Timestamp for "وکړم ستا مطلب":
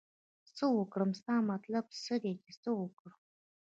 0.77-1.85